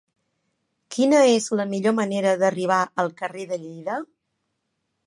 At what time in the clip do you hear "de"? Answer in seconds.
3.55-3.63